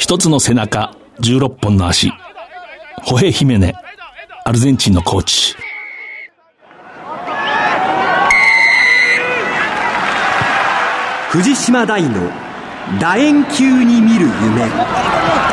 [0.00, 2.10] 一つの背中、16本の足。
[3.02, 3.74] ホヘ・ヒメネ、
[4.46, 5.54] アルゼンチンのコーチ。
[11.28, 12.30] 藤島大の
[12.98, 15.49] 楕円球に見る夢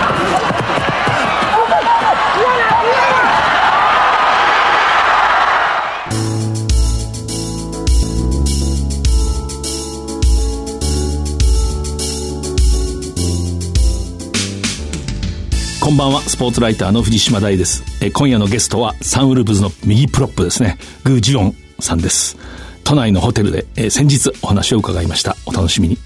[15.97, 17.83] んばんは、スポーツライターの藤島大です。
[18.05, 22.37] え今夜のゲストは、サンウルブズの右プロップですね、グ・ジウォンさんです。
[22.83, 25.35] 都内のホテルで、え先日お話を伺いました。
[25.47, 25.97] お楽しみに。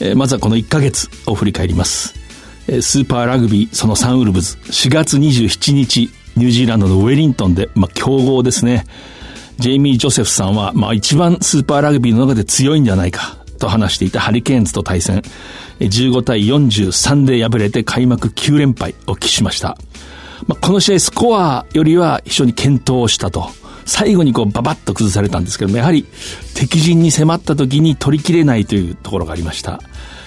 [0.00, 2.16] えまずはこの1ヶ月を振り返ります。
[2.66, 8.86] えスーパーラグビー、そのサンウルブズ、4月27日、ニュージーランドのウェリントンで、まあ、強豪ですね。
[9.60, 15.22] ジェイミー・ジョセフさんは、まあ、一番スーパーラグビーの中で強いんじゃないかと話していたハリケーンズと対戦、
[15.86, 19.76] 15対43で敗れて開幕9連敗を喫しました。
[20.46, 23.50] まあ、この試合スコアよりは非常に健闘したと。
[23.84, 26.06] 最後にこうババッと崩されたんですけども、やはり
[26.54, 29.80] 敵陣に迫った時に取りきれないというところがありました。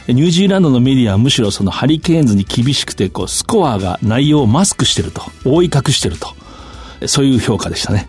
[0.08, 8.08] ニュージーランドのメディアはむしろそのハリケーンズに厳しくて、こう、スコアが内容をマスクしてると、覆い隠してると、そういう評価でしたね。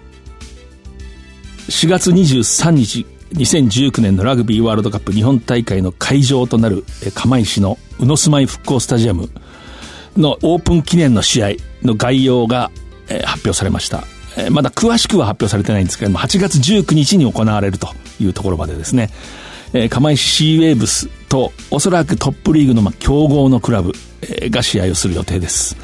[1.68, 9.28] 4月23日、2019年のラグビーワールドカップ日本大会の会場となる釜石の宇野住まい復興スタジアム
[10.16, 11.50] のオープン記念の試合
[11.82, 12.70] の概要が
[13.24, 14.04] 発表されました。
[14.50, 17.88] まだ詳しくは発表されてないんですけれども、8月19日に行われると
[18.20, 19.10] いうところまでですね、
[19.90, 23.92] 釜石シーウェーブスとおそらくトップリーグの強豪のクラブ
[24.50, 25.76] が試合をする予定です。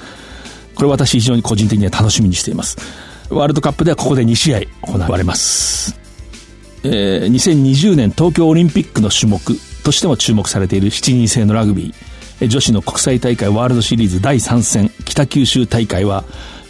[0.74, 2.76] これ私非常に個人的には楽しみにしています。
[3.30, 6.01] ワールドカップではここで2試合行われます。
[6.84, 9.40] えー、2020年東京オリンピックの種目
[9.84, 16.24] としても注目されている7人制のラグビー、女子の国際大会ワールドシリーズ第3戦北九州大会は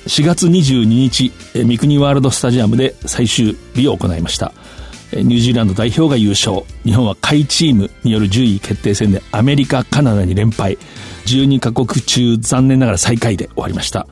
[0.07, 4.53] 4月22日、三国ワールドスタジアムで最終日を行いました。
[5.13, 6.63] ニュージーランド代表が優勝。
[6.85, 10.79] 日本は下位チームによる順位決定戦でアメリカ、カナダに連敗。
[11.27, 14.09] 12カ国中残念ながら最下位で終わりました。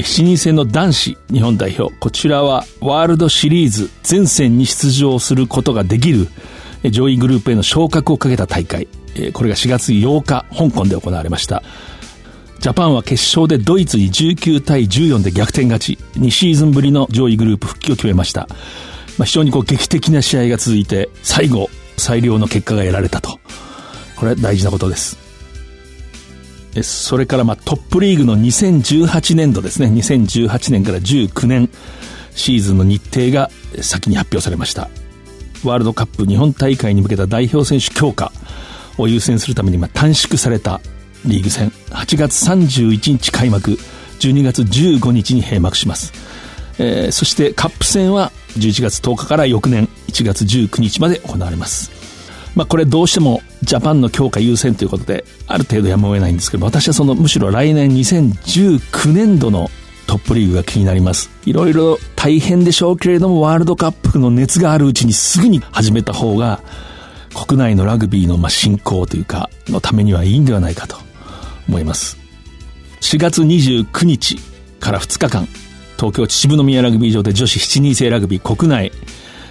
[0.00, 1.94] 7人制の男子日本代表。
[1.98, 6.28] こちらはワールドシリーズ全戦に出場することができる
[6.90, 8.88] 上位グループへの昇格をかけた大会。
[9.32, 11.62] これが4月8日、香港で行われました。
[12.60, 15.98] ジャパンは決勝でドイツに19対14で逆転勝ち。
[16.14, 18.48] 2シーズンぶりの上位グループ復帰を決めました。
[19.18, 23.38] まあ、非常にこう劇的な試合が続いて、最後、最良の結果が得られたと。
[24.16, 25.25] これは大事なことです。
[26.82, 31.70] それからまあトップリーグの2018年度ですね、2018年から19年
[32.32, 33.50] シーズンの日程が
[33.82, 34.88] 先に発表されました。
[35.64, 38.32] ワールドカップ日本大会に向けた代表選手強化
[38.98, 40.80] を優先するためにまあ短縮された
[41.24, 43.72] リーグ戦、8月31日開幕、
[44.20, 46.12] 12月15日に閉幕します。
[46.78, 52.05] えー、そしてカップ戦は11月10日から翌年1月19日まで行われます。
[52.56, 59.70] まあこれどうしてもジャパンの強化優先ということで、ある程度やむを得ないんですけど、私はそのむしろ来年2019年度の
[60.06, 61.30] トップリーグが気になります。
[61.44, 66.62] いろいろ大変でしょうけれども、ワールドカップの熱があるうちにすぐに始めた方が、
[67.34, 70.96] 国内のラグビーのまあ振興というか、のためにはいいんではないかと
[71.68, 72.16] 思います。
[73.02, 74.38] 4月29日
[74.80, 75.46] から2日間、
[75.96, 78.92] 東京秩父宮ラグビー場で女子7人制ラグビー国内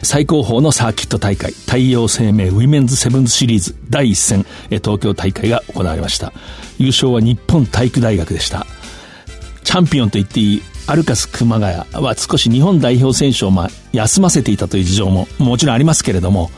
[0.05, 6.31] 最高峰のサーキット大会、太陽生命ウィメンズセブンズシリーズ第一戦、東京大会が行われました。
[6.77, 8.67] 優勝は日本体育大学でした。
[9.63, 16.51] チャンピオンと言っていいアルカス熊谷は少し日本代表選手をま休ませていたという事情ももちろんありますけれども、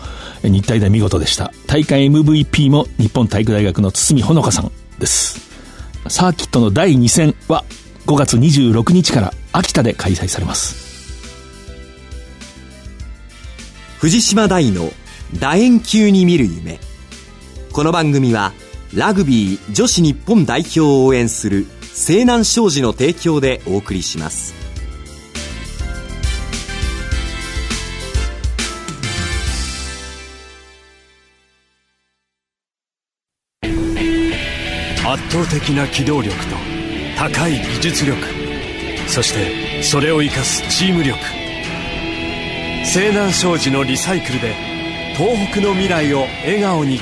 [0.44, 1.54] 日体大見事でした。
[1.68, 5.40] 大会 MVP も日本体育大学の堤ほのかさんです。
[6.10, 7.64] サーキットの第2戦は
[8.08, 10.87] 5月26日から秋田で開催されます。
[14.00, 14.92] 藤島大の
[15.40, 16.80] 楕円球に見る夢。
[17.74, 18.54] この番組は
[18.94, 24.54] ラグビー女子日本代表を応援する西南商事の提供でお送りします。
[33.64, 36.56] 圧倒的な機動力と
[37.18, 38.16] 高い技術力。
[39.08, 41.47] そしてそれを生かすチーム力。
[42.90, 44.56] 西南商事のリサイクルで
[45.18, 47.02] 東北の未来を笑顔に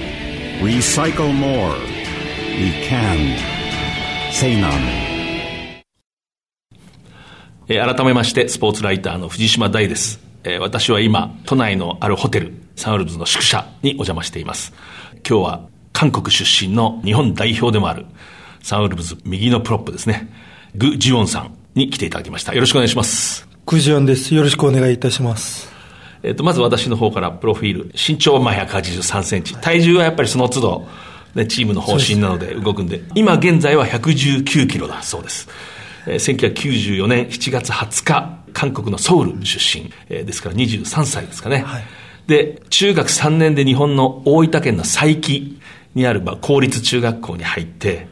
[0.62, 1.74] 「Recycle more.
[2.58, 3.36] We can」
[4.32, 4.74] 西南
[7.68, 14.72] え改めましてスポーツライターの藤島大です、えー、私は今都内のあるホテルサンウルブズの宿舎にお邪魔しています。
[15.28, 18.06] 今日は韓国出身の日本代表でもある、
[18.62, 20.32] サンウルブズ右のプロップですね、
[20.74, 22.54] グ・ジウォンさんに来ていただきました。
[22.54, 23.47] よろしくお願いします。
[23.70, 24.34] グ・ジンです。
[24.34, 25.70] よろしくお願いいたします。
[26.22, 27.92] えっ、と、まず私の方からプロフィール。
[27.94, 29.54] 身長はまあ183センチ。
[29.58, 30.88] 体重はやっぱりその都度、
[31.34, 35.48] ね、チームの方針なので動くんで、今現在は119キロだそうです。
[36.06, 41.58] えー、1994年7月20日、韓国のソウル出身、えー、ですから23歳ですかね。
[41.58, 41.82] はい、
[42.26, 45.32] で、中学3年で日本の大分県の佐伯
[45.94, 48.08] にある、まあ、公立中学校に入って、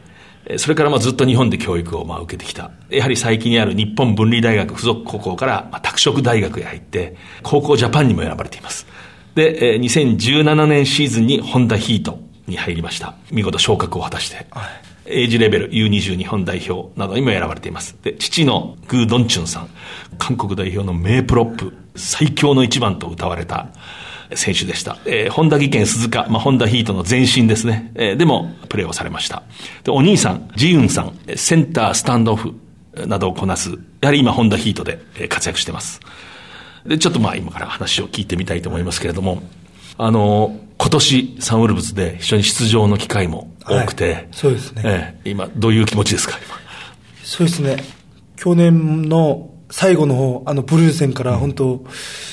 [0.57, 2.71] それからまあずっと日本で教育をまあ受けてきた。
[2.89, 8.87] やはり最近にある日本文理大学附属高校からまあ拓殖大学へ入って、高校ジャパンにも選ばれています。
[9.35, 13.15] で、2017年シーズンにホンダヒートに入りました。
[13.31, 14.47] 見事昇格を果たして。
[14.51, 17.95] はいエイジレベル U20 日本代表などにも選ばれています。
[18.03, 19.69] で、父のグー・ドンチュンさん、
[20.17, 23.69] 韓国代表の名プロップ、最強の一番と歌われた
[24.35, 24.97] 選手でした。
[25.05, 27.91] えー、本田技研鈴鹿、まあ、ホンダヒートの前身ですね。
[27.95, 29.43] えー、でも、プレーをされました。
[29.83, 32.53] で、お兄さん、ジユンさん、センター、スタンドオフ
[33.05, 33.71] などをこなす、
[34.01, 36.01] やはり今、ホンダヒートで活躍しています。
[36.85, 39.43] で、ちょっとまあ、今から話を聞いてみたいと思いますけれども、
[39.97, 44.81] あの、今年、サンウルブズで非常に出場の機会も多くて、はい、そうですね。
[44.85, 46.55] えー、今、どういう気持ちですか、今。
[47.23, 47.83] そうですね。
[48.35, 51.85] 去年の最後の方、あの、ブルー戦から本当、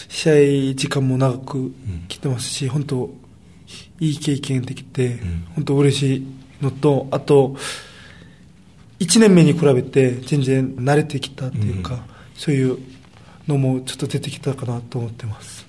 [0.09, 1.73] 試合時間も長く
[2.09, 3.11] 来てますし、本当、
[4.01, 5.19] いい経験できて、
[5.55, 6.27] 本当嬉しい
[6.63, 7.57] のと、あと、
[9.01, 12.05] 1年目に比べて全然慣れてきたっていうか、
[12.37, 12.79] そういう
[13.49, 15.67] のもちょっと出てきたかなと思ってます。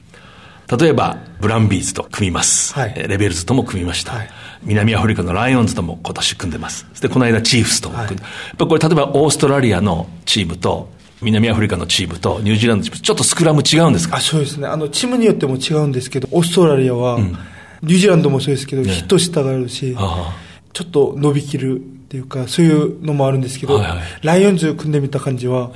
[0.80, 2.74] 例えば、ブランビーズと組みます。
[2.74, 4.14] はい、レベルズとも組みました。
[4.14, 4.30] はい、
[4.64, 6.88] 南アフリカのライオンズとも今年組んでます。
[7.02, 10.90] で、この間チーフスとも組んで、はい、やっぱこれ例えばオーストラリアのチームと、
[11.26, 14.18] 南アフリカのチームとニュージーランドのチーム、ちょっとスクラム違うんですか？
[14.18, 14.68] あそうですね。
[14.68, 19.96] あの、チームによっても違うんですけど、オーストラリアは、うん、ニュージーランドもそうですけど、ね、ヒット下があるし、
[20.74, 25.72] ちょっと伸びきるっていうか、そういうのもあるんですけど、はいはい、ライオンズ組んでみた感じは、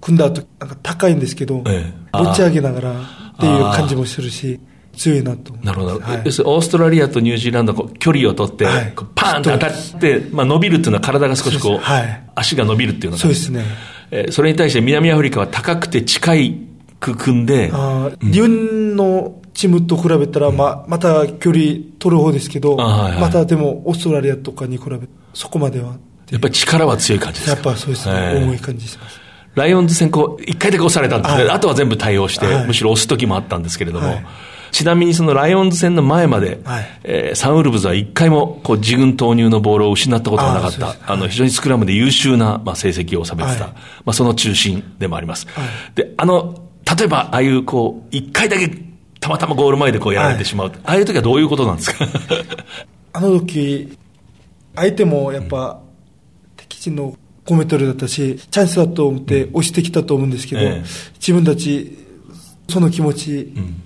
[0.00, 2.94] 組んだ後、なんか高いんですけど、ええ、持ち上げながら、っ
[3.40, 4.60] ていう感じもするし、
[4.96, 5.54] 強いなと。
[5.62, 6.00] なるほど。
[6.00, 13.18] はい、要するにオーストラリアとニュージーランドこう距離を取って、はい、パーンと当たって、まあ、伸びるっていうのは体が少しこう、はい、足が伸びるっていうのが。
[13.18, 13.64] そうですね。
[14.10, 16.58] えー、それに対して南アフリカは高くて近い
[16.98, 17.70] く組んで。
[17.72, 21.64] あうん、日本のチームと比べたら、まあ、また距離
[21.98, 24.98] 取る方ですけど、はいはい、またでもオーストラリアとかに比べ
[25.34, 25.96] そこまでは。
[26.30, 27.70] やっぱり力は強い感じですか？
[27.70, 28.42] やっぱそうですね。
[28.44, 29.20] 重い感じします。
[29.56, 34.26] ライオンズ戦、こう、一回だけ押されたんですね、はい、あとは全部対応して、はい、むしろ押す時もあったんですけれども、はい、
[34.70, 43.74] ちなみにそのライオンズ戦の前まで、はい、えー、サンウルブズは一回もこう自軍投入のボールを失ったことがなかった、あの非常にスクラムで優秀な、まあ、成績を収めてた、ま
[44.06, 45.46] あ、その中心でもあります。
[45.94, 46.68] で、あの、
[46.98, 48.68] 例えば、ああいうこう、一回だけ
[49.20, 52.06] たまたまゴール前でこうやられてしまう、ああいう時はどういうことなんですか？
[53.12, 53.96] あの時、
[54.74, 55.80] 相手もやっぱ、
[56.56, 57.14] 敵地の
[57.46, 60.84] 5メートルだったし、チャンスだと思って押してきたと思うんですけど、ええ、
[61.14, 61.98] 自分たち、
[62.68, 63.82] その気持ち、うん、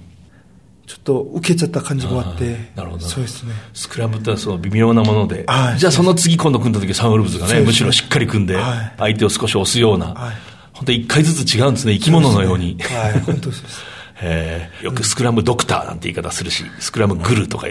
[0.86, 3.04] ちょっと受けちゃった感じもあって、なるほど。
[3.04, 3.54] そうですね。
[3.72, 5.46] スクラムってその微妙なもので、
[5.78, 8.58] じゃあその次今度組んだ時サンウルブズがね、むしろしっかり組んで、
[8.98, 10.34] 相手を少し押すような、はい、
[10.74, 12.76] 本当一回ずつ違うんですね、生き物のように。
[12.80, 13.64] はい、本当です。
[14.26, 17.66] えー、よくスクラムドクターなんて言い方するし、スクラムグルとか、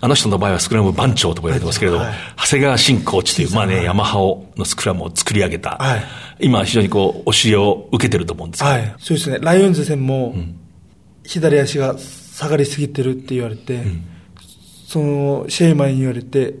[0.00, 2.04] あの人の場合はスクラム番長とか言われてますけれども、
[2.36, 5.80] 長谷川新コーチという、まあね、ヤマハオのスクラムを作り上げた、
[6.38, 9.38] 今非常にこう、教えを受けてると思うんですはい、そうですね。
[9.40, 10.36] ライオンズ戦も、
[11.24, 11.96] 左足が
[12.32, 13.82] 下がりすぎてるって言われて、
[14.86, 16.54] その、試合前に言われて、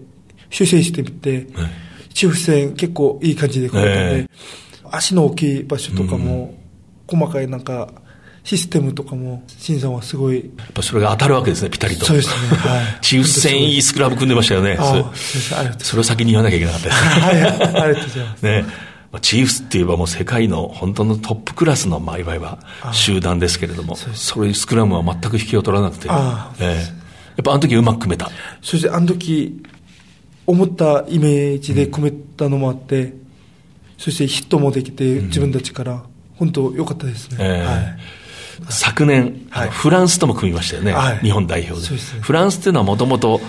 [0.50, 1.46] 修正してみて、
[2.12, 3.92] チーフ戦結構いい感じで来れたん
[4.26, 4.30] で、
[4.90, 6.54] 足の大きい場所とかも、
[7.06, 7.88] 細かいなんか、
[8.44, 10.52] システムとかも、新さんはすごい。
[10.58, 12.04] やっぱそれが当たるわけですね、ピタリと。
[12.04, 12.34] そうですね。
[12.58, 12.98] はい。
[13.00, 14.76] チーフ戦いいスクラム組んでましたよね。
[15.78, 17.02] そそれを先に言わなきゃいけなかったです。
[17.02, 18.42] はい、ありがとうございます。
[18.44, 18.91] ね。
[19.20, 22.46] チーフスって言えばもう世界の本当のトップクラスの、まあ、いわゆる
[22.92, 26.82] 集団ですけれども、それスクラムは全く引きを取らなくて、えー、や
[27.40, 28.30] っぱあの時うまく組めた。
[28.62, 29.62] そしてあの時、
[30.46, 33.20] 思ったイメージで組めたのもあって、うん、
[33.98, 36.02] そしてヒットもできて、自分たちから、
[36.36, 37.36] 本当良かったですね。
[37.40, 37.98] えー、はい。
[38.68, 41.88] 昨年、はい、フランスとも組みましたよね、はい、日本代表で。
[41.88, 43.40] でね、フランスっていうのはもともと、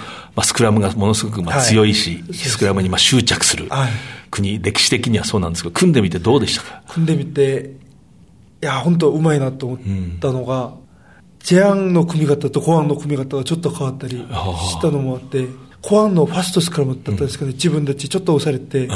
[0.42, 3.70] スクラムがものすごくまあ強いし、はい、スクラムにまあ執着する
[4.32, 6.82] 国、歴史的にはそうなんですけど、組んでみてどうでしたか？
[6.88, 7.76] 組んでみて、
[8.64, 9.80] いや、本当うまいなと思っ
[10.20, 10.74] たのが、うん、
[11.40, 15.46] ジェアンの組み方とコアンの組み方がちょっと変わったりしたのもあって、
[15.82, 18.88] コアンのファストスクラムだったんですかね、うん、自分たちちょっと押されて、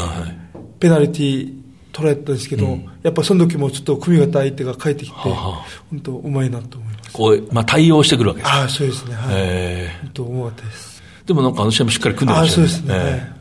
[0.79, 1.53] ペナルティー
[1.91, 7.11] 捉えたんですけど、うん、やっぱその時もちょっと組み方相手が帰ってきて、はあ、本当うまいなと思います。
[7.11, 9.15] こう、まあ対応してくるわけですああ、そうですね。
[9.15, 9.87] はい。
[10.01, 10.96] 本当うまかったです。
[11.27, 12.73] でもなんかあの試合もしっかり組んでましたよね。
[12.73, 13.31] あそうですね。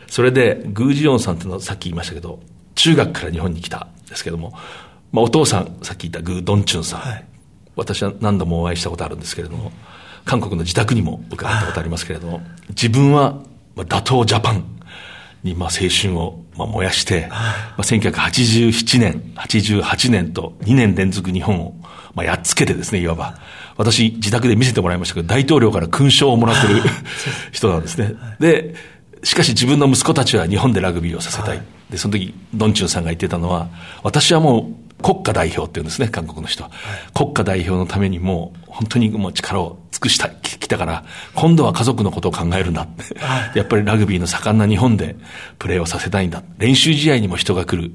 [0.00, 2.40] えー、それで、グージヨンさんっていうのはさっき言いましたけど、
[2.74, 4.54] 中学から日本に来たんですけども、
[5.12, 7.24] まあ、お父さん、さっき言ったグー・ドンチュンさん、はい、
[7.76, 9.72] 私は何度もお会いしたことあるんですけれども、
[10.24, 13.42] 韓国の自宅にも伺ったことありますけれども、自分は
[13.76, 14.64] 打倒ジャパン
[15.42, 17.36] にまあ青春をまあ燃やして、ま
[17.76, 21.74] あ、1987年、88年と2年連続日本を
[22.14, 23.38] まあやっつけてですね、いわば。
[23.78, 26.82] 私、自宅で見せてもらいましたけど、大統領から勲章をもらってる
[27.52, 28.14] 人なんですね。
[28.40, 28.74] で、
[29.22, 31.62] しかし自分の息子たちは日本でラグビーをさせたい。
[31.88, 33.68] で、その時、ドンチュンさんが言ってたのは、
[34.02, 36.70] 私はもう国家代表って言うんですね、韓国の人は。
[36.70, 41.04] はい、国家代表のためにもう、本当にもう力を尽くした、きたから、
[41.34, 42.86] 今度は家族のことを考えるんだ。
[43.16, 45.16] はい、やっぱりラグビーの盛んな日本で
[45.58, 46.44] プレーをさせたいんだ。
[46.58, 47.90] 練習試合にも人が来る。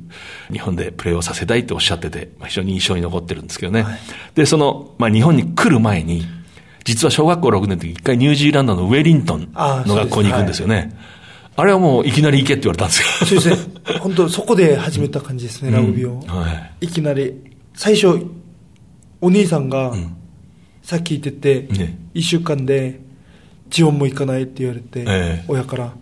[0.51, 3.83] 日本でプレーをさせたいっておっしゃってて、まあ、非常に印象に残ってるんですけどね。
[3.83, 3.99] はい、
[4.35, 6.25] で、その、まあ、日本に来る前に、
[6.83, 10.93] 実は小学校6年の時、一回ニュージーランドのウェリントンの学校に行くんですよね。
[11.55, 13.41] あれはもういきなり行けって言われたんですよ。
[13.41, 13.99] そうですね。
[14.01, 16.13] 本当そこで始めた感じですね、ラグビーを。
[16.13, 16.49] うんは
[16.81, 17.33] い、いきなり。
[17.75, 18.25] 最初、
[19.21, 19.93] お兄さんが、
[20.83, 22.99] さっき言ってて、ね、1週間で、
[23.69, 25.93] ジオンも行かないって言われて、えー、親から。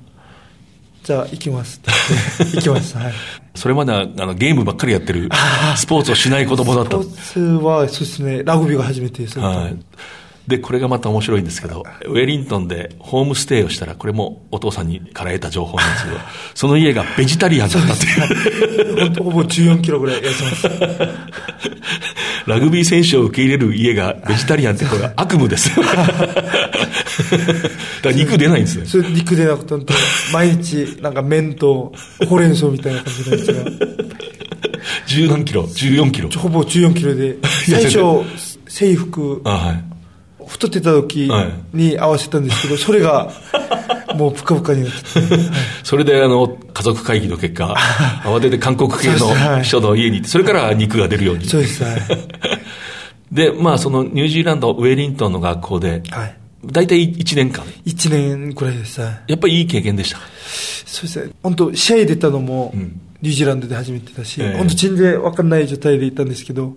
[1.03, 1.91] じゃあ行きますって
[2.39, 2.95] 言って、 行きます。
[2.97, 3.13] はい。
[3.55, 5.29] それまではあのゲームばっかりやってる、
[5.75, 9.39] スポーツをしない子供だったスポーツは、そうですね、ラグビーが初めてです。
[9.39, 9.77] はい。
[10.51, 16.17] で、これがまた面白いんですけど、ウェリントンでホームステイをしたら、これもお父さんにから得た情報なんですけど、
[16.53, 18.09] その家がベジタリアンだったってい
[19.07, 19.15] う。
[19.23, 20.69] ほぼ14キロぐらい痩せます。
[22.47, 25.73] ラグビー選手を受け入れる家がベジタリアンってこれ悪夢です。
[25.73, 25.93] だか
[28.03, 28.85] ら肉出ないんですね。
[28.85, 29.93] それ肉出なくて、
[30.33, 31.93] 毎日なんか麺と
[32.27, 33.61] ほうれん草みたいな感じなんですが。
[35.05, 37.37] 十何キロ ?14 キロほぼ14キロで。
[37.41, 37.99] 最初、
[38.67, 39.41] 制服。
[39.45, 39.90] あはい
[40.61, 41.29] 太ってた時
[41.73, 43.31] に合わせたんですけど、それが、
[44.15, 44.97] もうぷかぷかになって
[45.83, 47.73] それであの、家族会議の結果、
[48.23, 51.45] 慌てて韓国系の人の家に行って、それから肉が出るように。
[51.45, 51.99] そうです、はい。
[53.31, 56.37] で、まあそのニュージーランド、ウェリントンの学校で、はい。
[56.63, 57.65] 大体1年間。
[57.85, 59.01] 1年くらいです。
[59.01, 60.19] やっぱりいい経験でした
[60.85, 61.31] そうですね。
[61.41, 62.71] 本当試合出たのも、
[63.21, 66.75] ニュージーランドで初めてだし、本当全然わかんない状態でいたんですけど、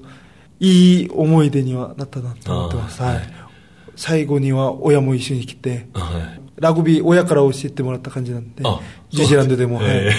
[0.61, 3.03] いい思い出にはなったなと思ってます。
[3.03, 3.44] はい。
[3.97, 10.11] 最後には親も一緒に来て、はい、ラグビー親から教えてもらった感じなんで、ニュージーランドでも、はい、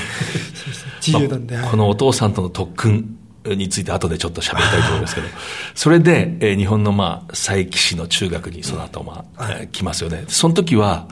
[1.05, 5.27] 自由なんで、このお父さんとの特訓について後でちょっと喋りたいと思いますけど、
[5.75, 10.25] それで、えー、日本のまあ、佐伯市の中学にその後まあ、はい、来ますよね。
[10.27, 11.08] その時は、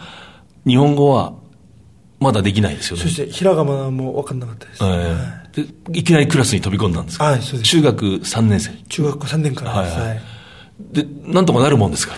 [0.66, 1.34] 日本語は
[2.20, 3.04] まだできないですよね。
[3.04, 4.84] そして、ひらがなも分かんなかったです。
[4.84, 4.90] えー。
[4.90, 7.70] はい、でいきなりクラスに飛び込んだんですか、はい、そうです。
[7.70, 8.72] 中学3年生。
[8.90, 10.00] 中学校3年からです。
[10.00, 10.22] はい、はい。
[10.92, 12.16] で、なんとかなるもんですか？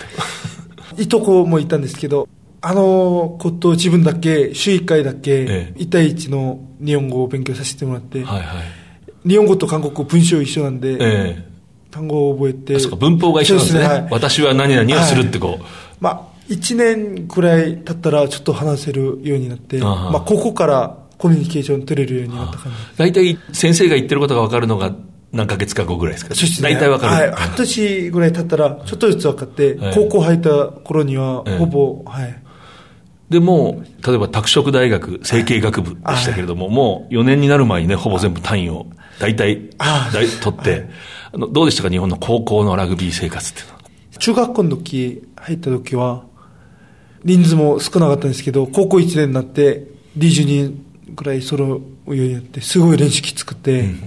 [0.98, 2.28] いとこもいたんですけど、
[2.62, 8.62] あのこと自分だけ、週1回だけ、1対1の日本語を勉強させてもらって、はいは
[9.26, 11.48] い、日本語と韓国語文章一緒なんで、ええ、
[11.92, 12.80] 単語を覚えて。
[12.80, 13.84] そうか、文法が一緒なんですね。
[13.84, 15.52] すねはい、私は何々をするってこう。
[15.52, 15.62] はい、
[16.00, 22.98] まあ、1年くらい経ったらちょっと話せるようになって、まあ、ここからコミュニケーション取れるようになった感じ。
[22.98, 24.94] 大体先生が言ってることが分かるのが
[25.36, 32.42] 何ヶ月か後ぐらいですか、ね、大体わかる、はい、半年ぐらい経ったら、ちょっとずつ分かって、はい、高校入った頃には、ほぼ、はい。
[33.30, 38.88] で、もう、例えば拓殖大学成形学部でしたけれども、はい、もう4年になる前にね、ほぼ全部単位を
[39.20, 39.68] 大体
[40.42, 40.90] 取って、
[41.34, 43.80] あのどうでしたか、日本の高校のラグビー生活っていうのは。
[44.18, 46.24] 中学校の時、入った時は、
[47.26, 49.86] 人数も少なかったんですけど、高校1年になって、
[50.18, 54.00] 20人ぐらい揃うようになって、すごい練習きつくて、うん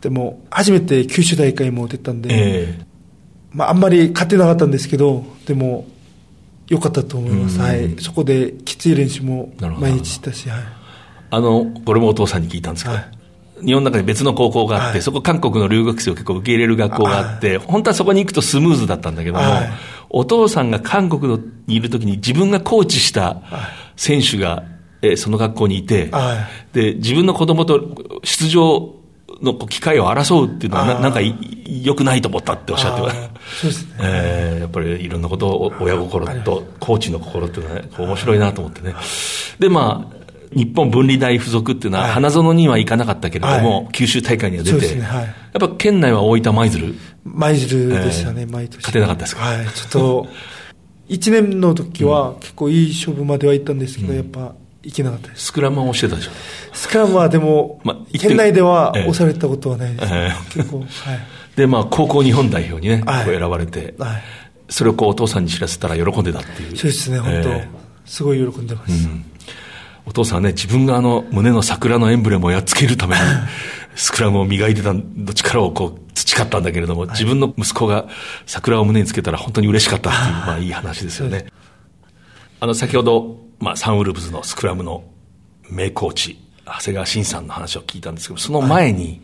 [0.00, 2.84] でも、初めて九州大会も出たんで、えー、
[3.52, 5.86] まあ、あんまり勝てなかったんですけど、でも、
[6.68, 7.58] 良かったと思います。
[7.58, 7.96] はい。
[7.98, 10.60] そこできつい練習も毎日したし、はい。
[11.30, 13.02] あの、これもお父さんに聞いたんですけど、は
[13.62, 19.44] い、日本の中に別の高校があって、はい、そこ韓国の留学生を結構受け入れる学校があって、本当はそこに行くとスムーズだったんだけども、
[20.10, 23.40] お父さんが韓国にいるときに自分がコーチした
[23.96, 24.64] 選手が、
[25.00, 26.10] えその学校にいて、
[26.72, 27.80] で、自分の子供と
[28.24, 28.97] 出場
[29.42, 33.10] の機会を争うっていうのはな、なんか良くないと思ったっておっしゃって
[33.60, 33.94] そうですね。
[34.00, 38.94] えー、やっぱりいろんなことを親心とコーチの心っていうのは、ね、面白いなと思ってね。
[39.58, 40.18] で、まあ、
[40.50, 46.94] 日本分離大附属っていうのは、花園には行かなかったけれども、九州大会には出て、ねはい、やっぱ県内は大分舞鶴？
[47.24, 48.76] 舞鶴でしたね、毎年。
[48.76, 49.42] 勝てなかったですか？
[49.42, 50.26] はい、ちょっと、
[51.08, 55.46] 1年の時は結構いい勝負までは行ったんですけど、やっぱ、いけなかったです。
[55.46, 56.30] スクラムは教えたでしょ？
[56.72, 60.12] スクラムはでも、まあ、県内では押されたことはないです。
[60.14, 60.88] えー、結構、はい。
[61.56, 64.22] で、まあ、高校日本代表にね、はい、選ばれて、はい、
[64.68, 66.76] それをこうお父さんに知らせたら喜んでたっていう。
[66.76, 69.08] そうですね、本当、えーすごい喜んでます。
[70.06, 73.22] お父さんはね、自分があの胸の桜のエンブレムをやっつけるために、
[73.94, 74.94] スクラムを磨いてた
[75.34, 78.06] 力をこう培ったんだけれども、自分の息子が
[78.46, 81.46] 桜を胸につけたら本当に嬉しかったっていう、まあいい話ですよね。
[82.60, 85.04] あの、先ほど、まあサンウルブズのスクラムの
[85.70, 89.20] 名コーチ、長谷川慎さんの話を聞いたんですけど、その前に、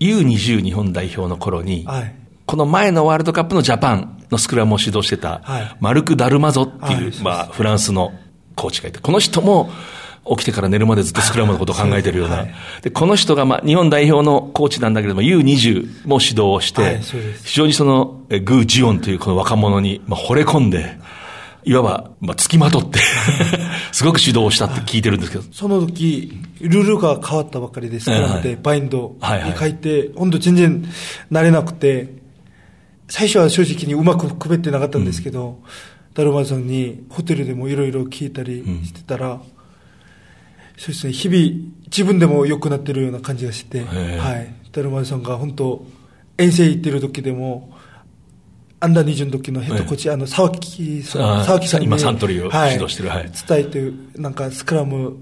[0.00, 2.14] U20 日本代表の頃に、はい。
[2.46, 7.22] この前のワールドカップのジャパンのスクラムを指導してたはい、マルク・ダルマゾっていう、はい。
[7.22, 8.12] まあ、フランスの
[8.54, 9.70] コーチがいて、この人も
[10.26, 12.36] 起きてから寝るまでずっとスクラムのことを考えてるような。
[12.36, 12.54] はい。
[12.82, 17.00] で、この人が、まあ、日本代表のコーチなんだけれども、U20 も指導をして、はい
[17.44, 20.98] 非常にその、えグー・ジオンというこの若者に、まあ、惚れ込んで、
[21.64, 22.98] いわば、まあ、付きまとって、
[23.92, 29.50] すごく指導をしたって聞いてるんですけど、その時、ルールが変わったばかりで、スクラムはいでバインドはいはい。
[29.50, 30.84] に書いて、本当全然
[31.32, 32.14] 慣れなくて、
[33.08, 35.58] 最初は正直にうまくくべってなかったんですけど、
[36.14, 39.40] ダルマさんにホテルでもいろいろ聞いたりしてたら、
[40.76, 44.54] そうですね、日々自分でも良くなってるような感じがして、えはい。
[44.72, 45.86] ダルマさんが本当、
[46.36, 47.73] 遠征行ってる時でも、
[48.84, 53.30] アンダー20の時のヘッドコーチ、あの、沢木さん、沢木さんに、今サントリーをはい指導してるはい。
[53.48, 55.16] 伝えて、なんかスクラム、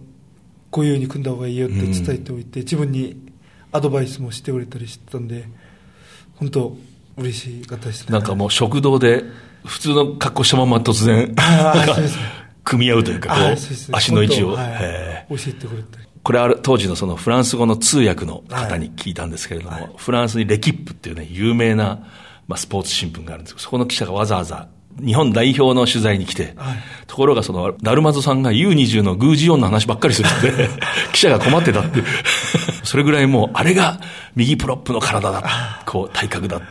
[0.70, 3.16] こういう風に組んだ方がいいよって伝えておいて、自分に
[3.70, 5.44] アドバイスもしてくれたりしてたんで、
[6.36, 6.76] 本当、
[7.16, 8.12] 嬉しかったですね。
[8.12, 9.22] なんかもう食堂で、
[9.64, 11.32] 普通の格好したまま突然、
[12.64, 14.54] 組み合うというか、こう足の位置を。
[14.54, 16.06] はい教えてくれたり。
[16.22, 22.06] これは当時のそのフランス語の通訳の方に聞いたんですけれども、はいフランスにレキップっていうね、有名な、
[22.52, 24.68] まあ、スポーツ新聞があるんですけど、そこの記者がわざわざ
[25.02, 30.68] 日本代表の取材に来て、はいところがその、ダルマゾさんが U20 のグージウォンの話ばっかりするんで、
[31.12, 32.04] 記者が困ってたっていう。
[32.84, 34.00] それぐらいもう、あれが
[34.34, 35.82] 右プロップの体だ。
[35.84, 36.62] こう、体格だ。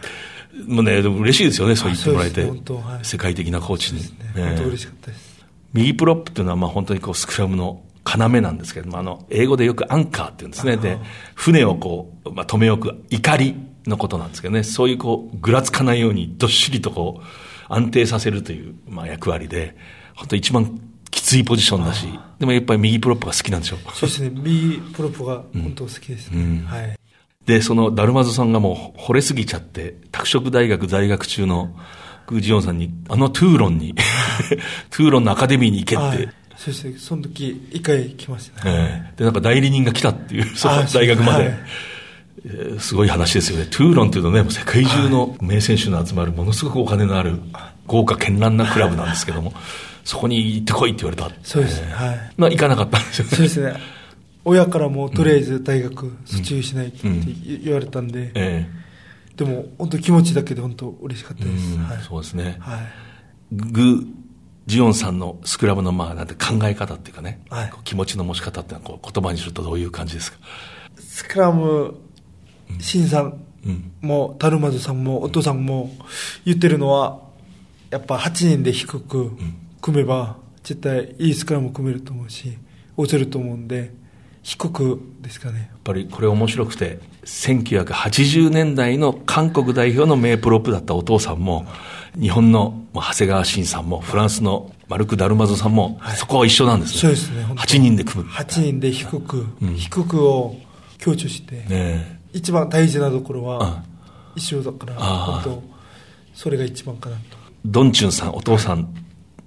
[0.66, 2.42] もうね、でも嬉しいですよね、そう言ってもらえて。
[2.42, 2.60] はい
[3.04, 4.02] 世界的なコーチに。
[4.02, 5.46] ねええ本当嬉しかったです。
[5.74, 10.78] 右プロップっていうのはまあ本当にこうスクラムの要なんですけれども、あの、英語でよくアンカーって言うんですね。
[10.78, 10.98] で、
[11.36, 13.56] 船をこう、まあ、止め置く錨
[13.88, 17.26] のことなんですけどね、そういうこう、ぐらつかないようにどっしりとこう、
[17.74, 19.76] 安定させるという、まあ役割で、
[20.16, 22.08] 本当一番きついポジションだし、
[22.40, 23.80] でもやっぱり右プロップが好きなんでしょう。
[23.94, 26.64] そうですね、右プロップが本当好きですね。
[26.66, 26.98] はい。
[27.46, 31.76] で、そのダルマゾさんがもう惚れすぎちゃって、拓殖大学在学中の
[32.28, 33.96] グージウォンさんに、あのトゥーロンに、
[34.92, 36.30] トゥーロンのアカデミーに行けって、はい。
[36.56, 38.72] そうですね、その時、一回来ましたね。
[38.72, 39.18] ええ。
[39.18, 41.60] で、なんか代理人が来たっていう、そのあ大学まで、はい
[42.46, 43.68] えーすごい話ですよね。
[43.70, 47.40] トゥーロンっていうとね、もう世界中の名選手の集まるものすごくお金のある
[47.88, 49.54] 豪華絢爛なクラブなんですけども、
[50.04, 51.30] そこに行ってこいって言われた。
[51.44, 52.34] そうですね、はい。
[52.38, 53.32] まあ行かなかったんですよね。
[53.32, 53.74] そうですね。
[54.44, 57.08] 親からもとりあえず大学卒業しないって
[57.64, 58.68] 言われたんで、え
[59.36, 61.76] でも本当気持ちだけで本当嬉しかったえです。
[61.76, 61.98] うんはい。
[62.02, 62.58] そうですね。
[62.60, 62.80] はい。
[63.52, 64.04] グ・
[64.66, 70.40] ジオンさんのスクラムのまあなんて考え方っていうかね、はい気持ちの持ち方っていうのはこう言葉にするとどういう感じですか？
[70.98, 71.96] スクラム、
[72.80, 75.92] シンさんうんも、タルマズさんも、お父さんも
[76.46, 77.20] 言ってるのは、
[77.90, 79.32] やっぱ8人で低く
[79.82, 82.58] 組めば、絶対いいスクラム組めると思うし、
[82.98, 83.94] 押せると思うんで、
[84.44, 85.60] 低くですかね。
[85.60, 91.68] やっぱりこれ面白くて、1980年代の韓国代表の名プロップだったお父さんも、
[92.20, 97.00] 日本のまあ長谷川慎さんも、フランスのマルク・ダルマゾさんも、そこは一緒なんですね。
[97.00, 97.44] そうですね。
[97.44, 98.30] 本当8人で組む。
[98.32, 100.58] 8人で低く、低くを
[100.98, 103.48] 強調して、ねえ一番大事なところうん。
[103.48, 103.84] は
[104.36, 105.64] 一緒だから、本当
[106.34, 107.38] それが一番かなと。
[107.66, 108.94] ドンチュンさん、お父さん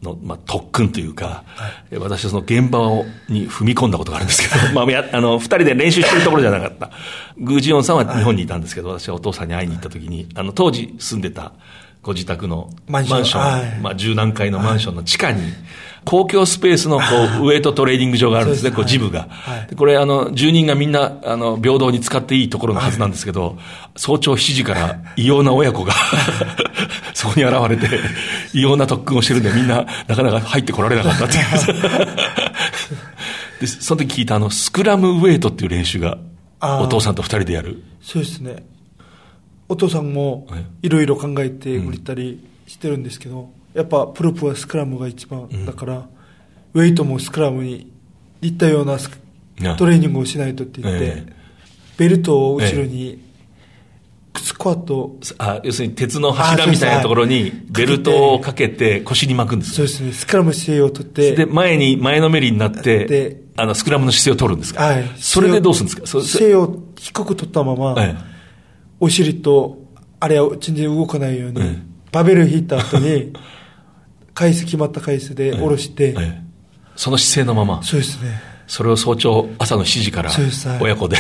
[0.03, 1.45] の、まあ、特訓というか、
[1.91, 6.91] え私はその現場をに踏み込んだことがあるんですけど、 まあ、やあの、二人で練習してるところじゃなかった。
[7.39, 11.53] グージオンさんは日本にいたんですけど、私はお父さんに会いに行った時に、あの、当時住んでた
[12.03, 13.23] ご自宅のママン。
[13.23, 15.43] ンション、まあ、十何階のマンションの地下に、
[16.05, 17.05] 公共スペースのこ
[17.41, 19.29] う、 ウェイトトレーニング場があるんですね、こう、ジムが。
[19.77, 23.59] これ、あの、住人がみんな、あの、平等に使っていいところのはずなんですけど、
[23.97, 25.93] 早朝7時から異様な親子が、
[27.15, 28.01] そこに現れて、
[28.53, 31.45] 異様な特訓をしてるんで、みんな、なかなか入ってこられなかったっていう。
[33.61, 36.19] で、その時聞いた、あの、スクラムウェイトっていう練習が、
[36.61, 37.83] お父さんと二人でやる。
[38.03, 38.65] そうですね。
[39.69, 46.09] お父さんもはいいろいろ考えてくれたりしてるんですけど、やっぱプロップはスクラムが一番だから、
[46.75, 47.91] ウェイトもスクラムに
[48.41, 48.97] 似たような
[49.77, 51.33] トレーニングをしないとって言って、ええ。
[51.97, 53.23] ベルトを後ろに、
[54.37, 60.03] スクワット、あ要するに鉄の柱みたいなところにベルトをかけて腰に巻くんですよそうです。
[60.05, 64.85] ね、スクラム姿勢をとって、で、前に、前のめりになってで、あの、スクラムの姿勢を取るんですか？
[64.85, 65.05] はい。
[65.19, 66.07] それでどうするんですか？
[66.07, 68.23] 姿勢を低く取ったまま、ええ。
[68.99, 69.79] お尻と、
[70.19, 71.83] あれは全然動かないように、ええ。
[72.11, 73.33] バベル引いた後に、
[74.35, 76.43] 回数決まった回数で下ろして、ええ。
[76.97, 78.55] その姿勢のまま、そうですね。
[78.67, 80.31] それを早朝、朝の7時から
[80.81, 81.17] 親子で。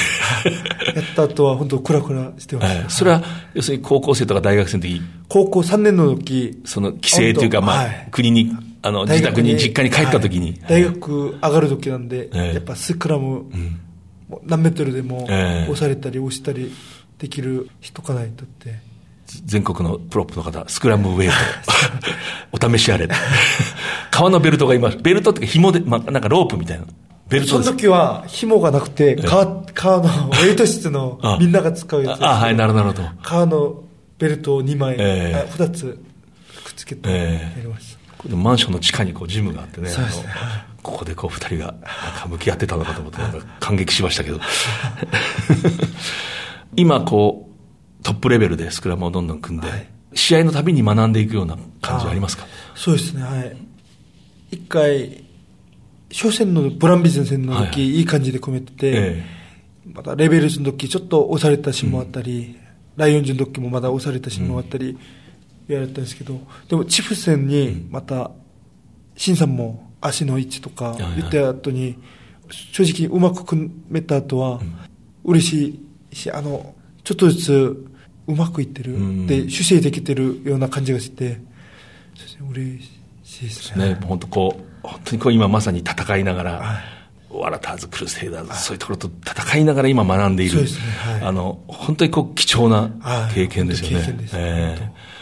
[0.94, 2.74] やった後は本当クラクラしてました。
[2.74, 2.90] ええ。
[2.90, 3.22] それは、
[3.54, 8.08] 要するに高校生とか大学生の時、高校3年の時、その帰省というか、まあ、はい。
[8.10, 10.52] 国に、あの、自宅に、実家に帰った時に。
[10.52, 12.54] はい大学上がる時なんで、ええ。
[12.54, 13.44] やっぱスクラム、
[14.44, 15.70] 何メートルでもええ。
[15.70, 16.72] 押されたり押したり
[17.18, 18.93] できる人かないとって。
[19.44, 21.34] 全国のプロップの方、スクラムウェイト、
[22.68, 23.08] お試しあれ。
[24.10, 26.84] 革のベルトが今、ベルトって紐で、まあ、なんかロープみたいな。
[27.28, 27.52] ベルト。
[27.52, 33.02] その時は紐がなくて、革革のウェイト室のあみんなが使うやつですあ、はい、なるほど。
[33.22, 33.82] 革の
[34.18, 35.84] ベルトを2枚、ええあ2つ
[36.64, 37.98] くっつけてやええりました。
[38.18, 39.96] これマンションの地下にこうジムがあってね、ね
[40.82, 41.74] ここでこう二人が
[42.28, 43.18] 向き合ってたのかと思って、
[43.58, 44.40] 感激しましたけど。
[46.76, 47.53] 今こう、
[48.04, 49.88] トップレベルでスクラムをどんどん組んで、はい。
[50.14, 52.46] 試合のたびに学んでいくような感じはありますか？
[52.76, 53.56] そうですね、はい。
[54.52, 55.24] 一回、
[56.12, 57.82] 初戦のブランビズン戦の時、はいはい。
[57.96, 59.24] いい感じで組めてて、え
[59.92, 62.56] またレベルズの時ちょっと押されたシーンもあったり、
[62.96, 64.96] ライオンズの時もまだ押されたシーンもあったり、
[65.66, 68.30] やられたんですけど、でもチフ戦にまた、
[69.16, 71.96] シンさんも足の位置とか言った後に、
[72.50, 74.60] 正直うまく組めた後は、
[75.24, 75.80] 嬉し
[76.12, 77.86] いし、あの、ちょっとずつ
[78.26, 79.26] うまくいってる、うん。
[79.26, 81.40] で、主勢できてるような感じがして、
[82.50, 82.82] 嬉
[83.24, 83.90] しいですね。
[83.90, 86.94] ね、本当こう、本当にこう今まさに戦いながら、はい。
[87.30, 91.22] ワラターズ、クルセイダーズ、そういうところと戦いながら今学んでいる、そうですねはい。
[91.22, 93.34] あの、本当にこう貴重なはい。
[93.34, 93.96] 経験ですよね。
[93.96, 94.36] 本当経験です。
[94.36, 95.14] ええ。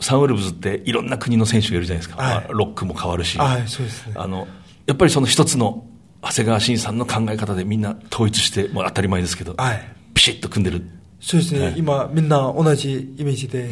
[0.00, 2.22] サンウルブズっていろんな国の選手がいるじゃないですか。
[2.22, 2.34] はい。
[2.34, 4.14] まあロックも変わるし、はいそうですね。
[4.16, 4.48] あの、
[4.86, 5.86] やっぱりその一つの
[6.22, 9.92] 長谷川慎さんの考え方でみんな統一して、もう当たり前ですけど、はい。
[10.14, 10.86] ピシッと組んでる。
[11.20, 11.74] そうですね、はい。
[11.78, 13.70] 今みんな同じイメージで、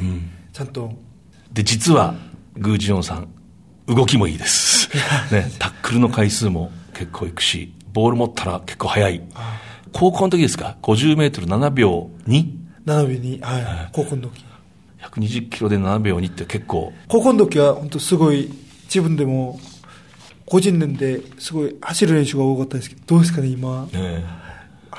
[0.53, 0.93] ちゃんと、
[1.53, 2.15] で、実は、
[2.57, 3.29] グージヨンさん、
[3.87, 4.91] 動きもいいです。
[5.33, 9.23] ね、タックルの回数も結構いくし、ボール持ったら結構速い。
[9.93, 14.45] 高校の時ですか ?50 メートル7秒 2?120 斜めに、はい、高校の時。
[15.51, 18.51] キロで7秒2って結構、高校の時は本当すごい、
[18.85, 19.59] 自分でも、
[20.45, 24.25] 個人年ですごい走る練習が多かったですけど、どうですかね、今、え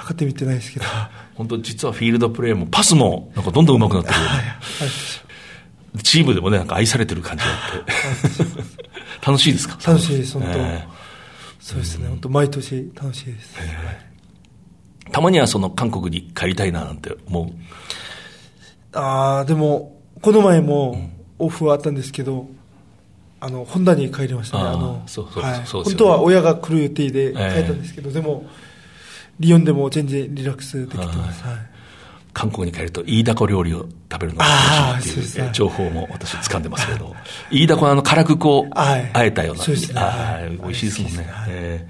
[0.10, 0.86] 測ってみてないですけど。
[0.86, 4.38] は 本当実はフィールドプレーもパスもなんかどんどん上手くなってるよね、
[6.04, 9.26] チームでもね、なんか愛されてる感じがあって。
[9.26, 9.78] 楽しいですか？
[9.86, 10.88] 楽しいです、本当、え
[11.60, 13.56] そうですね、本当毎年楽しいです。
[13.62, 14.10] え
[15.12, 18.98] たまにはその韓国に帰りたいななんて思う？
[18.98, 22.48] ああ、でも、この前もオフはあったんですけど、
[23.40, 24.64] あの、ホンダに帰りましたね。
[24.64, 25.54] あの、そうそうはい。
[25.54, 25.84] そうですよね。
[25.84, 28.46] 本当は親が来る予定で帰ったんですけど、でも、
[29.40, 31.44] リヨンでも全然リラックスできてます。
[31.44, 31.58] はい。
[32.32, 34.46] 韓国に帰ると、イイダコ料理を食べるのが
[34.94, 37.16] 楽しいっていう情報も私掴んでますけど、
[37.52, 39.64] イイダコはあの、辛くこう、はいあえたような。
[39.64, 41.88] そうですねあはいー美味しいですもんね。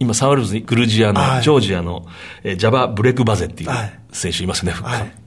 [0.00, 2.06] 今、サンウルブズにグルジアの、はいジョージアの、
[2.42, 4.74] えージャバ・ブレクバゼっていうはい選手いますね、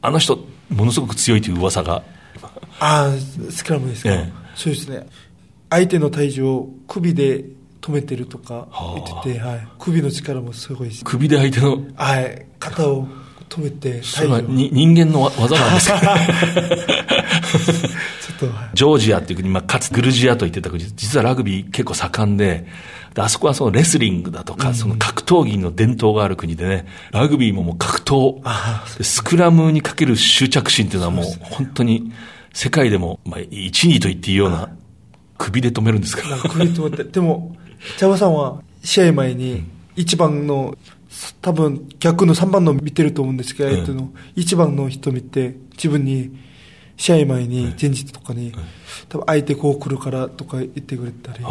[0.01, 0.37] あの人、
[0.69, 2.03] ものすごく強いという噂が。
[2.79, 3.11] ああ、
[3.49, 5.07] スクラムですか、ええそうですね。
[5.69, 7.43] 相手の体重を首で
[7.85, 9.67] 止めてるとか言ってて、はい。
[9.77, 12.47] 首の力もすごいし、首で相手の、はい。
[12.57, 13.07] 肩を
[13.47, 15.89] 止めて、それは人間のわ技なんです。
[15.89, 18.69] か ちょっと、はい。
[18.73, 22.65] ジョージアっていう国、まあ、かつグルジアと言ってた国、実はラグビー結構盛んで、
[23.13, 28.41] であそこはそのレスリングだとか、その格闘技の伝統がある国でね、ラグビーももう格闘、
[28.97, 32.11] でスクラムにかける執着心っていうのはもう本当に
[32.51, 34.69] 世界でも、まあ、一位と言っていいような、
[35.37, 37.55] 首で止めるんですか首止めて、でも、
[37.97, 39.63] 茶葉さんは試合前に
[39.95, 40.77] 一番の、
[41.41, 46.37] 多分逆の3番の見てると思うんですけど、相手の一番の人見て、自分に
[46.97, 48.53] 試合前に、前日とかに、
[49.09, 51.43] 多分相手こう来るからとか言ってくれたり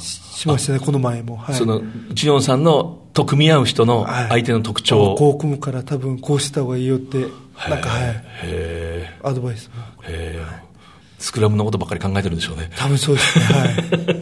[0.00, 1.36] ししましたね、この前も。
[1.36, 1.54] はい。
[1.54, 1.82] その、
[2.12, 5.14] ジヨンさんのと組み合う人のはい相手の特徴を。
[5.16, 7.26] こう組むから多分こうした方がいいよって、
[7.68, 9.82] なんかはい、へアドバイスも。
[10.08, 10.72] え、へえ。
[11.18, 12.68] スクラムのことばっかり考えてるんでしょうね。
[12.76, 14.21] 多分そうですね、はい。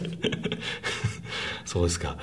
[1.71, 2.17] そうですか。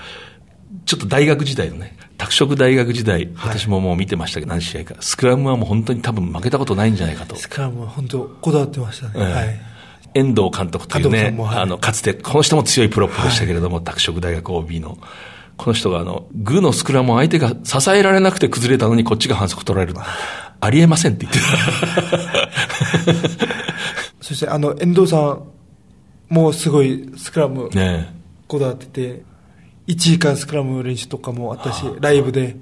[0.85, 4.97] ちょっと大学時代のね、拓殖大学時代、私ももう見てましたけど、何試合か。
[5.01, 7.35] スクラムはもう本当に多分負けたことないんじゃないかと。
[7.35, 9.13] スクラムは本当こだわってましたね。
[9.17, 9.61] ええはい。
[10.13, 14.99] 遠藤監督というねはいあの、かつて、この人も強いプロップでしたけれども、拓殖大学 OB の。
[15.57, 19.99] この人があの、グーのスクラムを相手が支えられなくて崩れたのにこっちが反則取られる。
[20.61, 21.39] ありえませんって言って
[24.21, 25.45] そしてあの、遠藤さん
[26.29, 27.79] もすごいスクラムた。
[27.79, 28.15] ね
[28.47, 29.23] こだわってて、
[29.89, 32.57] 1時間スクラム練習とかもあったし、ライブで、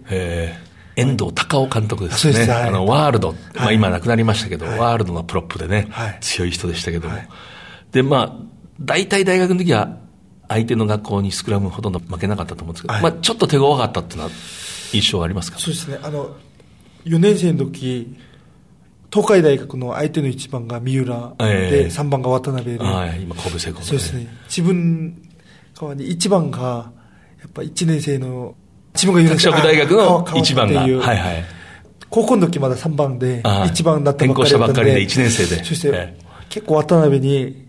[0.95, 2.33] 遠藤隆夫監督ですね。
[2.33, 2.51] そうです。
[2.51, 2.69] はい。
[2.69, 6.19] あの、ワールド、まあはい今亡くなりましたけど、ワールドのプロップでね、はい。
[6.21, 7.17] 強い人でしたけども。
[7.93, 8.37] で、まあ、
[8.81, 9.99] 大体大学の時は、
[10.49, 13.03] 相手の学校にスクラムほとんど負けなかったと思うんですけど、はい。
[13.03, 14.31] まあちょっと手強かったっていうのは
[14.93, 15.59] 印象がありますか？
[15.59, 16.37] そうですね、あの、
[17.05, 18.17] 4年生の時、
[19.12, 21.85] 東海大学の相手の1番が三浦ええ。
[21.85, 25.21] で、3番が渡辺で、はい、今神戸製鋼そうですね、自分
[25.75, 26.93] 側に1番が、
[27.40, 28.55] やっぱ1年生の、
[28.94, 31.44] 自分が4年拓殖大学のあ一番が、川はいはい。
[32.09, 33.66] 高校の時まだ3番で、ああ。
[33.66, 35.64] 1番だったばっかりだったんで、転校したばっかりで一年生で。
[35.64, 36.18] そして、え
[36.49, 37.66] 結構渡辺に、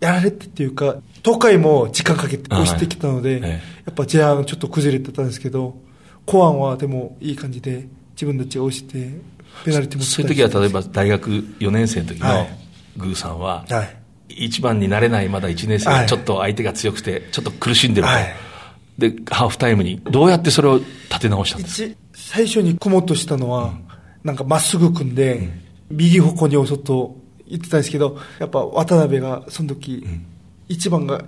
[0.00, 3.48] やられてっていうか、東海も時間かけて押してきたので、や
[3.90, 5.76] っぱ前半ちょっと崩れてたんですけど、
[6.26, 9.10] 後半はでもいい感じで、自分たちが押して、
[9.64, 12.48] ペナルティもそういう時は例えば大学4年生の時のはい。
[12.96, 13.96] グーさんは、はい。
[14.28, 16.06] 一番になれないまだ1年生がはい。
[16.06, 18.12] ちょっと相手が強くて、ちょっと苦しんでると。
[19.00, 23.72] はいで、ハーフタイムに、どうやってそれを立て直したんです最初に組もうとしたのは、
[24.22, 25.48] なんかまっすぐ組んで、
[25.90, 27.16] 右方向に押そうと
[27.48, 30.06] 言ってたんですけど、やっぱ渡辺がその時、
[30.68, 31.24] 一番が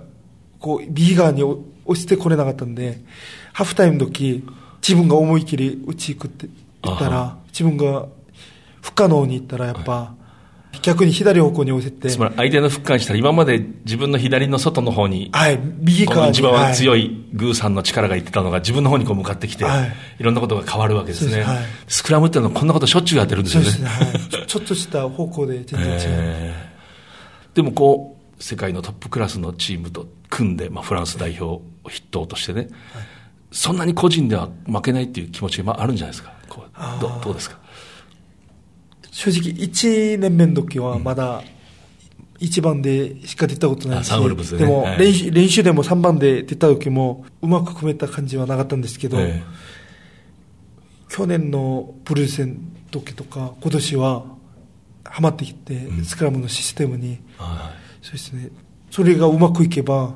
[0.59, 3.01] こう右側に押してこれなかったんで、
[3.51, 4.43] ハーフタイムの時、
[4.81, 6.47] 自分が思い切り打ち行くって
[6.83, 8.07] 言ったあら、自分が
[8.81, 10.13] 不可能に行ったらやっぱ、
[10.81, 16.31] 逆に左方向に押せて、つまり相手のフッカーにしたら今まで自分の左の外の方に、はい、右側に。
[16.31, 21.43] 一番強いグーさんの力がいってたのが自分の方にこう向かってきて、はいいろんなことが変わるわけですね。
[21.43, 21.57] はい
[21.87, 23.69] スクラムっていうのはこんなことしょっちゅうやってるんですよね。
[23.79, 24.47] ね、はい。
[24.47, 25.99] ちょっとした方向で全然違う。
[26.07, 26.73] えー
[27.53, 32.67] でもこう、世界のトップクラスのチームと組んで、まあ、フランス代表を筆頭としてね、
[33.51, 36.33] そんなに個人では負けないっていう気持ちがまああるんじゃないですか。
[36.99, 37.59] どどうですか？
[39.13, 41.43] 正直1年目の時はまだ
[42.39, 44.97] 1番でしか出たことないし、あサンウルブズでねもはい。
[44.97, 49.43] 練習練習でも3番で出た時もうまく組めた感じはなかったんですけど、え
[51.09, 52.57] 去年のブルーセン
[52.89, 54.25] 時とか今年は
[55.05, 57.13] ハマってきて、スクラムのシステムに。
[57.13, 57.71] えは
[58.01, 58.49] そうですね。
[58.89, 60.15] それがうまくいけば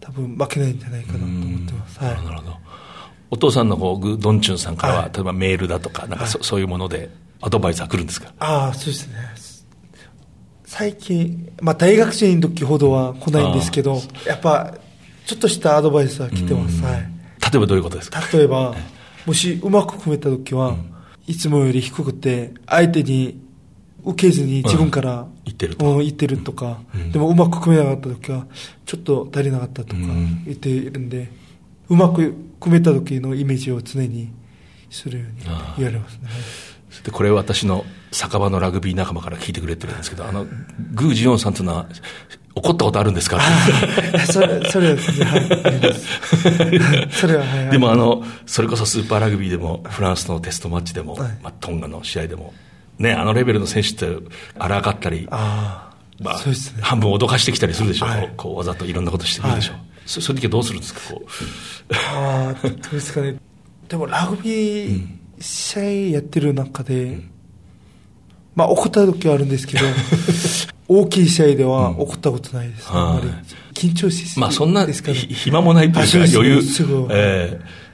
[0.00, 2.04] 多分負けないんじゃないかなと思ってます、い。
[2.04, 2.14] はい。
[2.16, 2.73] なるほどなるほど。
[3.30, 5.10] お父さんの方、グードンチュンさんからは、はい。
[5.12, 7.10] 例えばメールだとか、なんかそ,、そういうもので
[7.40, 8.32] アドバイスは来るんですか？
[8.38, 9.14] ああそうですね。
[10.64, 14.74] 最近、まあ、大学生の時ほどは来ないんですけどやっぱ
[15.24, 17.06] ちょっとしたアドバイスは来てます、はい、例
[17.54, 18.20] えばどういうことですか？
[18.32, 18.74] 例えば
[19.24, 20.76] もしうまく組めた時は、
[21.26, 23.40] いつもより低くて相手に
[24.04, 25.34] 受けずに自分から、うん。
[25.44, 26.02] 言ってると。
[26.02, 26.80] てるとか、
[27.12, 28.46] でもうまく組めなかった時は
[28.84, 30.44] ちょっと足りなかったとかん。
[30.44, 31.30] 言っているんで、
[31.88, 32.34] うまく
[32.64, 34.32] 組めた時のイメージを常に
[34.88, 35.34] するように
[35.76, 36.28] 言われますね。
[37.04, 40.46] でこれ私の酒場のラグビー仲間から聞いてくれてるんですけど、あの、
[40.94, 41.86] グー・ジヨンさんというのは、
[42.54, 43.40] 怒ったことあるんですか？
[44.32, 45.36] それそれはですね、は
[47.06, 47.70] い、それは、はい、はい。
[47.72, 51.38] でもあの、それこそスーパーラグビーでも、フランスのテストマッチでも、はい。
[51.42, 52.54] まあ、トンガの試合でも、
[52.98, 54.06] ね、あのレベルの選手って、
[54.56, 56.54] 荒かったり、ああ、まあね。
[56.80, 58.06] 半分脅かしてきたりするでしょ。
[58.06, 58.32] う、はい。
[58.36, 59.72] こうわざといろんなことしてくるでしょ。
[59.72, 63.36] う、はいそそういう時はどうするんですか、こうああ、どうですかね。
[63.88, 65.08] でもラグビー
[65.40, 67.20] 試合やってる中で、
[68.54, 69.84] まあ怒った時はあるんですけど、
[70.88, 73.44] 大きい試合では怒ったことないです、あんまりはい。
[73.74, 75.18] 緊張しすぎまあそんなですかね。
[75.18, 77.84] ひ暇もないっていうか余裕すぐ、ええ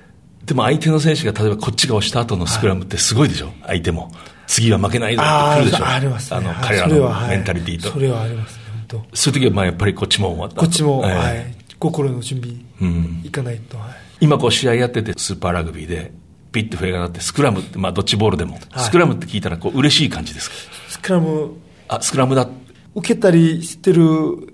[0.51, 4.11] でも相手の選手が例えばこっちが押した後のスクラムってすごいでしょ、相手も。
[4.49, 5.85] 次は負けないぞあって来るでしょ。
[5.85, 6.37] あ、ありますね。
[6.39, 7.93] あの、はい彼らのそれははいメンタリティーと。
[7.93, 10.61] それはありますね、本そういう時はまあやっぱりこっちも終わった当。
[10.63, 13.23] こっちも、ええはい、心の準備、うん。
[13.25, 13.89] いかないと、はい。
[14.21, 16.13] 今こう試合やっててスーパーラグビーで、
[16.53, 18.85] ピッて笛が鳴って、スクラムって、まあドッジボールでも、はい。
[18.85, 20.57] スクラムって聞いたらこう嬉しい感じですか？
[20.89, 21.57] スクラム、
[21.89, 22.49] あ、スクラムだ。
[22.95, 24.03] 受けたりしてる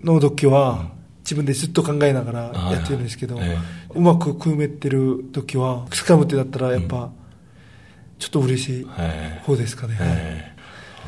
[0.02, 3.58] の時は、自分でずっと考えながらやってるんですけど、はいえ
[3.94, 7.10] うまく組めてる時は、スクラムってだったらやっぱ、
[8.18, 9.96] ちょっと嬉しいえ方ですかね。
[9.98, 10.54] え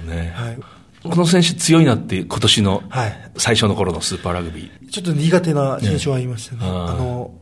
[0.07, 0.33] えね。
[0.35, 0.59] はい。
[1.03, 3.31] この選手強いなって今年のはい。
[3.37, 4.91] 最初の頃のスーパーラグビー。
[4.91, 6.63] ちょっと苦手な選手はいましたね。
[6.63, 7.35] ねあーあの、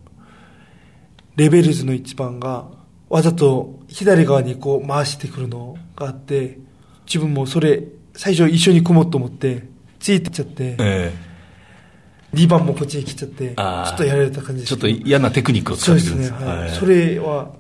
[1.37, 2.67] レベルズの一番が、
[3.09, 6.59] わざと左側にこう回してくるのがあって、
[7.07, 9.65] 自分もそれ、最初一緒に組もうと思って、
[10.01, 11.15] ついてっちゃって、え
[12.35, 16.31] 2番もこっちに来ちゃって、ちょあーっとやられた感じちょっと嫌なテクニックを使そうってくるんです。
[16.33, 16.59] ね、はい。
[16.59, 16.71] はい。
[16.71, 17.53] それは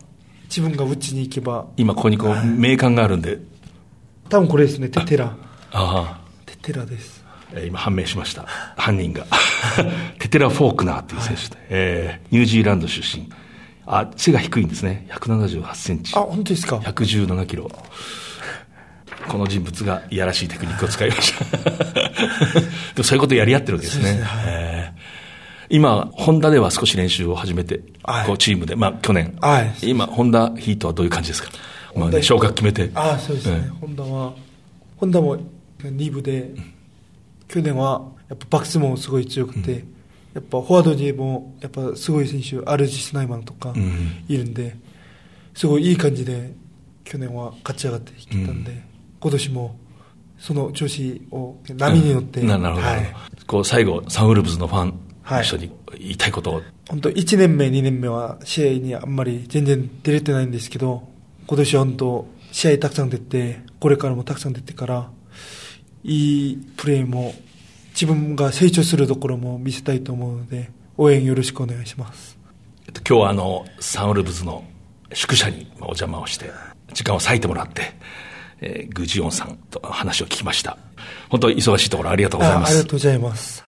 [0.44, 3.38] 自分が打ちに行けば、今ここにこう、名鑑があるんで、
[4.28, 5.36] 多分これですね、テテラ。
[5.72, 7.24] ああ、テテラです。
[7.54, 8.44] えー今判明しました。
[8.76, 9.24] 犯人が。
[10.18, 13.28] テテラ・フォークナーっていう選手で、えーニュージーランド出身。
[13.86, 15.06] あ、背が低いんですね。
[15.10, 16.12] 178センチ。
[16.16, 17.70] あ、本当ですか？117キロ。
[19.28, 21.44] この人物がいやらしいテクニックを使いました。
[21.70, 21.80] で
[22.98, 24.14] もそういうことをやり合ってるわけですね。
[24.14, 24.96] ねはいえー
[25.68, 31.50] 今、ホンダでは少し練習を始めて、はいこうチームで、まあ去年、はい今、ホンダヒートはどういう感じですか？
[31.96, 32.88] まあね、昇格決めて。
[32.94, 33.68] ああ、そうですね。
[33.80, 34.32] ホンダは、
[34.96, 35.36] ホンダも
[35.90, 36.54] 2部で、
[37.48, 39.84] 去年はやっぱバックスもすごい強くて、
[40.34, 43.72] やっぱフォワードにもやっぱすごい選手、アルジ・スナイマンとか
[44.28, 44.76] いるんで、
[45.54, 46.52] すごいいい感じで
[47.04, 48.82] 去年は勝ち上がってきたんで、
[49.20, 49.76] 今年も
[50.38, 53.14] その調子を波に乗って、なるほど、はい、
[53.46, 61.08] こう最後、サンウルブズのファンの人に言いたいことを、本当、1年目、2年目は試合にあんまり全然出れてないんですけど、
[61.46, 65.10] 今年は本当、試合たくさん出て、これからもたくさん出てから、
[66.06, 67.34] いいプレーも、
[67.90, 72.38] 自分が成長するところも見せたいと思うので、応援よろしくお願いします。
[72.86, 74.64] えっと、今日はあの、サンウルブズの
[75.12, 76.50] 宿舎にお邪魔をして、
[76.92, 77.82] 時間を割いてもらって、
[78.60, 80.78] えー、グジオンさんと話を聞きました。
[81.28, 82.70] 本当に忙しいところありがとうございます。
[82.70, 83.64] ありがとうございます。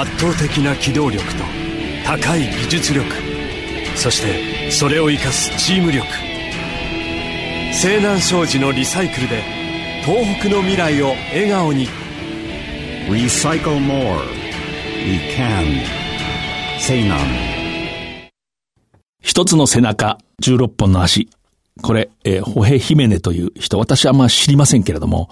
[0.00, 1.42] 圧倒的な機動力と
[2.04, 3.04] 高い技術力
[3.96, 6.06] そしてそれを生かすチーム力
[7.72, 9.42] 西南商事のリサイクルで
[10.04, 11.86] 東北の未来を笑顔に
[13.08, 14.20] 「Recycle More」
[15.04, 15.82] 「We Can」
[16.80, 17.20] 西南
[19.20, 21.28] 一つの背中、16本の足。
[21.82, 25.30] これ、えー、ホヘ・ヒメネという人、私はまあ知りませんけれども、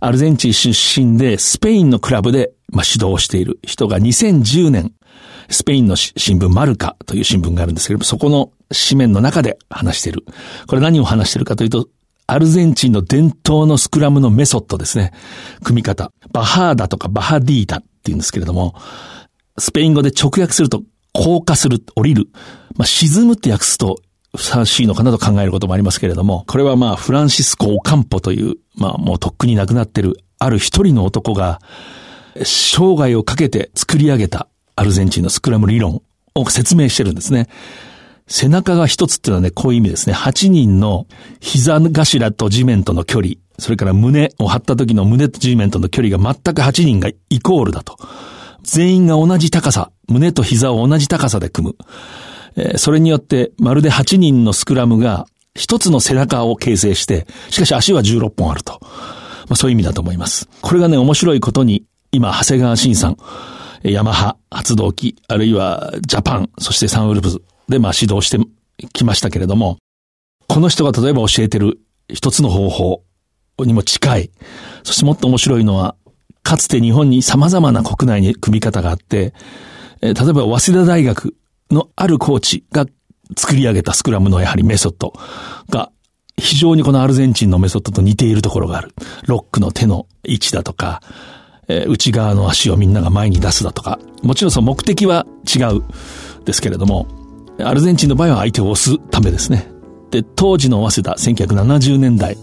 [0.00, 4.92] アルゼンチン出身でスペインのクラブで、まあ、指導している人が2010年、
[5.48, 10.24] スペインの新聞マルカという新聞があるんですけれども、そこの紙面の中で話している。
[10.66, 11.88] これ何を話しているかというと、
[12.26, 15.12] アルゼンチンの伝統のスクラムのメソッドですね。
[15.62, 16.10] 組み方。
[16.32, 18.74] バハーダとかバハディーダって言うんですけれども、
[19.58, 22.28] スペイン語で直訳すると、降下する、降りる。
[22.76, 23.98] まあ、沈むって訳すと、
[24.36, 31.60] ふさわしいのかなと考えることもありますけれども、これはまあ、フランシスコ・オカンポという、まあ、もうとっくに亡くなっている、ある一人の男が、
[32.42, 36.02] 生涯をかけて作り上げたアルゼンチンのスクラム理論
[36.34, 37.48] を説明してるんですね。
[38.26, 40.14] 背中が一つっていうのはね、こういう意味ですね。
[40.14, 41.06] 8人の
[41.40, 47.98] 膝頭と地面との距離、それから胸を張った時の胸と地面との距離が全く8人がイコールだと。
[48.62, 51.76] 全員が同じ高さ、胸と膝を同じ高さで組む。
[52.56, 58.78] え、それによってまるで8人のスクラムが一つの背中を形成して、しかし足は16本あると。
[58.82, 60.48] まあ、そういう意味だと思います。
[60.60, 63.16] これがね、面白いことに、今、長谷川慎さん、
[63.82, 68.38] ヤマハ、発動機、あるいはジャパン、そしてサンウルブズで、まあ指導して
[68.92, 69.78] きましたけれども、
[70.48, 73.02] この人が例えば教えてる一つの方法
[73.58, 74.30] にも近い。
[74.84, 75.96] そしてもっと面白いのは、
[76.42, 79.34] かつて日本に様々な国内に組み方があって、
[80.00, 81.34] 例えば早稲田大学
[81.72, 82.86] のあるコーチが
[83.36, 85.12] 作り上げたスクラムのやはりメソッド
[85.70, 85.90] が
[86.36, 88.94] 非常にこのアルゼンチンのメソッドと似ているところがある。
[89.26, 91.00] ロックの手の位置だとか、
[91.68, 95.82] えー、内側の足をみんなが前に出すだとか、もちろんその目的は違う
[96.44, 97.06] ですけれども、
[97.60, 99.68] アルゼンチンの場合は相手を押すためですね。
[100.10, 102.36] で、当時の早稲田、1970年代、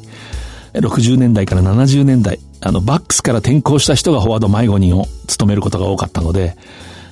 [0.73, 6.55] 60年代から70年代、あの、バックスから転向した人がフォワード迷子人を務めることが多かったので、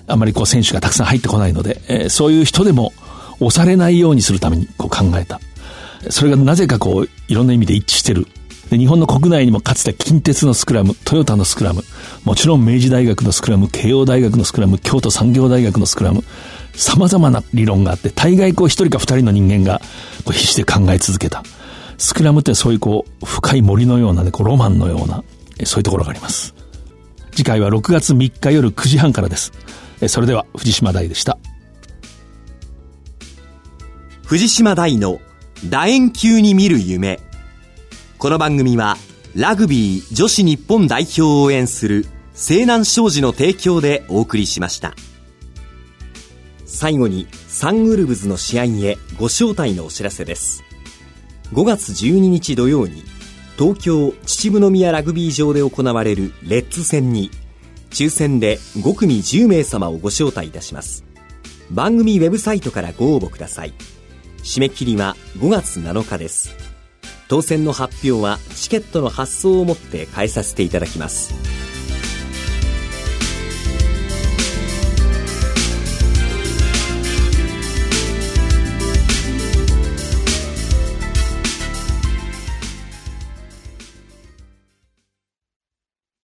[0.08, 2.93] あまりこう選手がたくさん入ってこないので、えー、そういう人でも
[3.39, 5.39] 押されないようにするためにこう考えた。
[6.10, 8.28] それがなぜかこう、いろんな意味で一致してる。
[8.70, 11.84] で、日本の国内にもかつて近鉄のスクラム、トヨタのスクラム、
[12.24, 16.24] もちろん明治大学のスクラム、慶応大学のスクラム、京都産業大学のスクラム、
[16.74, 19.80] 様々な理論があって、大概こう一人か二人の人間が
[20.24, 21.43] こう必死で考え続けた。
[21.98, 25.24] スクラムってそういうこう、深い森のようなね、こうロマンのような、
[25.63, 26.54] そういうところがあります。
[27.32, 29.54] 次回は6月3日夜9時半からです。
[30.06, 31.40] それでは藤島大でした。
[34.26, 35.20] 藤島大の
[35.68, 37.20] 楕円球に見る夢。
[38.20, 38.98] この番組は
[39.36, 44.94] ラグビー女子日本代表を応援する西南商事の提供でお送りしました。
[46.66, 50.64] 最後にサンウルブズの試合へご招待のお知らせです。
[51.54, 53.04] 5月12日土曜に
[53.58, 57.32] 東京秩父宮ラグビー場で行われるレッツ戦に
[57.89, 61.04] 抽選で5組10名様をご招待いたします。
[61.71, 63.73] 番組ウェブサイトからご応募ください。
[64.43, 66.56] 締め切りは5月7日です。
[67.28, 71.34] 当選の発表はチケットの発送をもって変えさせていただきます。